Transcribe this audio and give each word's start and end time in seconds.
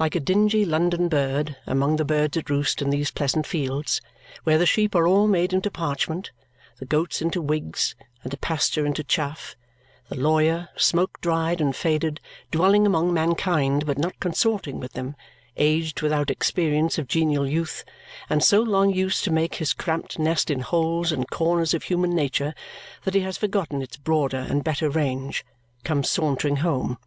Like 0.00 0.16
a 0.16 0.18
dingy 0.18 0.64
London 0.64 1.08
bird 1.08 1.54
among 1.64 1.94
the 1.94 2.04
birds 2.04 2.36
at 2.36 2.50
roost 2.50 2.82
in 2.82 2.90
these 2.90 3.12
pleasant 3.12 3.46
fields, 3.46 4.00
where 4.42 4.58
the 4.58 4.66
sheep 4.66 4.96
are 4.96 5.06
all 5.06 5.28
made 5.28 5.52
into 5.52 5.70
parchment, 5.70 6.32
the 6.80 6.84
goats 6.84 7.22
into 7.22 7.40
wigs, 7.40 7.94
and 8.24 8.32
the 8.32 8.36
pasture 8.36 8.84
into 8.84 9.04
chaff, 9.04 9.54
the 10.08 10.16
lawyer, 10.18 10.70
smoke 10.74 11.20
dried 11.20 11.60
and 11.60 11.76
faded, 11.76 12.18
dwelling 12.50 12.84
among 12.84 13.14
mankind 13.14 13.86
but 13.86 13.96
not 13.96 14.18
consorting 14.18 14.80
with 14.80 14.94
them, 14.94 15.14
aged 15.56 16.02
without 16.02 16.28
experience 16.28 16.98
of 16.98 17.06
genial 17.06 17.46
youth, 17.48 17.84
and 18.28 18.42
so 18.42 18.60
long 18.60 18.92
used 18.92 19.22
to 19.22 19.30
make 19.30 19.54
his 19.54 19.72
cramped 19.72 20.18
nest 20.18 20.50
in 20.50 20.58
holes 20.62 21.12
and 21.12 21.30
corners 21.30 21.74
of 21.74 21.84
human 21.84 22.10
nature 22.12 22.52
that 23.04 23.14
he 23.14 23.20
has 23.20 23.38
forgotten 23.38 23.82
its 23.82 23.96
broader 23.96 24.44
and 24.50 24.64
better 24.64 24.90
range, 24.90 25.46
comes 25.84 26.10
sauntering 26.10 26.56
home. 26.56 26.98